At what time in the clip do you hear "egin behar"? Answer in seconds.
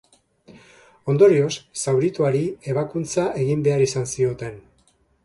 3.45-3.85